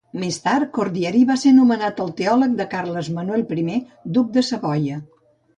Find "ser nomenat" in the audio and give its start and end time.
1.41-2.01